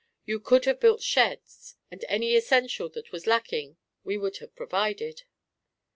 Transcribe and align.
You 0.25 0.39
could 0.39 0.65
have 0.65 0.79
built 0.79 1.03
sheds, 1.03 1.75
and 1.91 2.03
any 2.09 2.33
essential 2.35 2.89
that 2.89 3.11
was 3.11 3.27
lacking 3.27 3.77
we 4.03 4.17
would 4.17 4.37
have 4.37 4.55
provided." 4.55 5.25